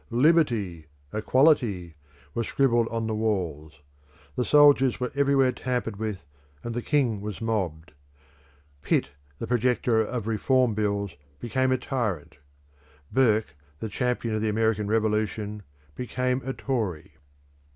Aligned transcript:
Liberty! 0.09 0.87
Equality!" 1.13 1.93
were 2.33 2.43
scribbled 2.43 2.87
on 2.87 3.05
the 3.05 3.13
walls. 3.13 3.81
The 4.35 4.43
soldiers 4.43 4.99
were 4.99 5.11
everywhere 5.13 5.51
tampered 5.51 5.97
with, 5.97 6.25
and 6.63 6.73
the 6.73 6.81
king 6.81 7.21
was 7.21 7.39
mobbed. 7.39 7.91
Pitt, 8.81 9.11
the 9.37 9.45
projector 9.45 10.01
of 10.01 10.25
Reform 10.25 10.73
Bills, 10.73 11.11
became 11.39 11.71
a 11.71 11.77
tyrant. 11.77 12.37
Burke, 13.11 13.55
the 13.79 13.89
champion 13.89 14.33
of 14.33 14.41
the 14.41 14.49
American 14.49 14.87
Revolution, 14.87 15.61
became 15.93 16.41
a 16.43 16.53
Tory. 16.53 17.11